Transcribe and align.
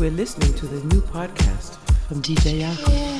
We're 0.00 0.10
listening 0.10 0.54
to 0.54 0.66
the 0.66 0.82
new 0.86 1.02
podcast 1.02 1.76
from 2.08 2.22
DJ 2.22 2.60
Jauche. 2.62 3.19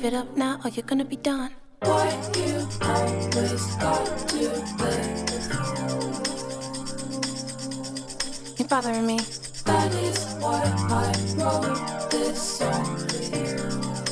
Give 0.00 0.14
it 0.14 0.16
up 0.16 0.34
now, 0.34 0.58
or 0.64 0.70
you're 0.70 0.86
gonna 0.86 1.04
be 1.04 1.16
done. 1.16 1.50
You're 8.56 8.68
bothering 8.68 9.06
me. 9.06 9.18
That 9.64 9.94
is 9.94 10.24
why 10.40 10.62
I 10.88 11.12
wrote 11.36 12.10
this 12.10 12.40
song 12.40 12.96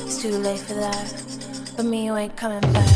It's 0.05 0.21
too 0.21 0.37
late 0.39 0.61
for 0.61 0.75
that. 0.75 1.07
But 1.77 1.87
me, 1.87 2.05
you 2.05 2.17
ain't 2.17 2.37
coming 2.37 2.61
back. 2.73 2.88